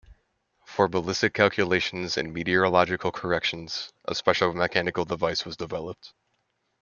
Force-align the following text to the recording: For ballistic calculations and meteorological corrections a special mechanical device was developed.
For 0.65 0.87
ballistic 0.87 1.35
calculations 1.35 2.17
and 2.17 2.33
meteorological 2.33 3.11
corrections 3.11 3.93
a 4.05 4.15
special 4.15 4.51
mechanical 4.51 5.05
device 5.05 5.45
was 5.45 5.55
developed. 5.57 6.15